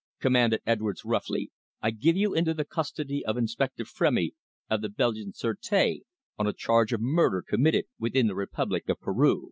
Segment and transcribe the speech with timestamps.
[0.19, 1.51] commanded Edwards roughly.
[1.79, 4.31] "I give you into the custody of Inspector Frémy,
[4.67, 5.99] of the Belgian Sureté,
[6.39, 9.39] on a charge of murder committed within the Republic of Peru."